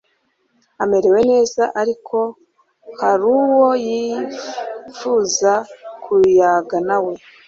[0.83, 2.17] amerewe neza…ariko
[2.83, 5.51] ko haruwo yipfuza
[6.03, 7.13] kuyaga nawe……